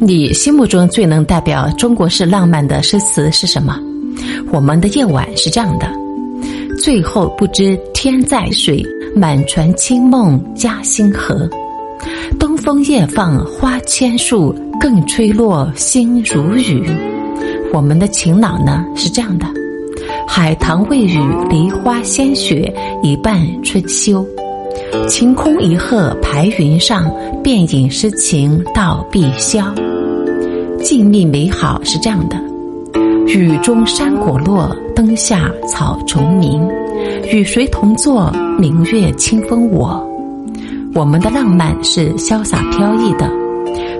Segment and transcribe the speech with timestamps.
[0.00, 3.76] 你心目中最能代表中国式浪漫的诗词是什么？
[4.52, 5.90] 我们的夜晚是这样的：
[6.78, 8.80] 最后不知天在水，
[9.14, 11.48] 满船清梦加星河。
[12.38, 16.88] 东风夜放花千树，更吹落星如雨。
[17.72, 19.46] 我们的情朗呢是这样的：
[20.28, 21.18] 海棠未雨，
[21.50, 22.72] 梨花先雪，
[23.02, 24.24] 一半春秋。
[25.08, 27.10] 晴空一鹤排云上，
[27.42, 29.64] 便引诗情到碧霄。
[30.82, 32.36] 静谧美好是这样的：
[33.26, 36.68] 雨中山果落，灯下草虫鸣。
[37.30, 38.32] 与谁同坐？
[38.58, 40.04] 明月清风我。
[40.94, 43.30] 我们的浪漫是潇洒飘逸的。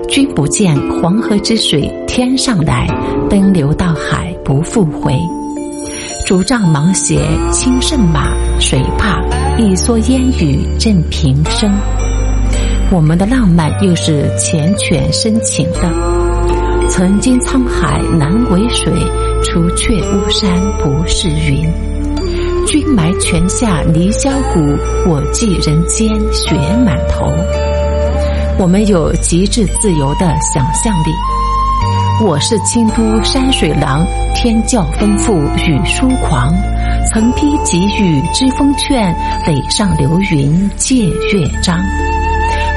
[0.07, 2.87] 君不见黄河之水天上来，
[3.29, 5.13] 奔流到海不复回。
[6.29, 9.19] 竹杖芒鞋轻胜马，谁怕？
[9.57, 11.73] 一蓑烟雨任平生。
[12.91, 16.87] 我们的浪漫又是缱绻深情的。
[16.87, 18.93] 曾经沧海难为水，
[19.43, 20.53] 除却巫山
[20.83, 21.67] 不是云。
[22.67, 24.59] 君埋泉下泥销骨，
[25.07, 26.53] 我寄人间雪
[26.85, 27.25] 满头。
[28.59, 31.38] 我们有极致自由的想象力。
[32.21, 36.53] 我是京都山水郎，天教丰富雨疏狂。
[37.07, 39.15] 曾披急雨知风劝，
[39.47, 41.79] 垒上流云借月章。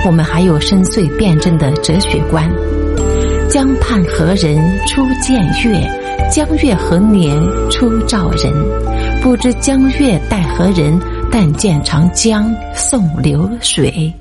[0.06, 2.48] 我们还有深邃辩证的哲学观。
[3.50, 5.90] 江畔何人初见月？
[6.30, 7.36] 江月何年
[7.68, 8.52] 初照人？
[9.22, 10.96] 不知江月待何人？
[11.32, 14.12] 但见长江送流水。